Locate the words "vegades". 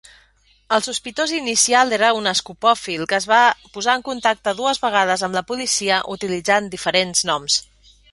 4.87-5.25